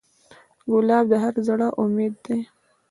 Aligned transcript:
ګلاب 0.71 1.05
د 1.11 1.13
هر 1.23 1.35
زړه 1.47 1.67
امید 1.81 2.13
ده. 2.25 2.37